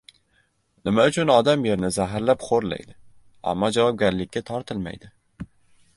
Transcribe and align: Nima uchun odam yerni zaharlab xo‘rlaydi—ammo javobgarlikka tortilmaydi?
Nima 0.87 1.03
uchun 1.09 1.31
odam 1.33 1.67
yerni 1.69 1.91
zaharlab 1.99 2.47
xo‘rlaydi—ammo 2.47 3.73
javobgarlikka 3.79 4.47
tortilmaydi? 4.49 5.13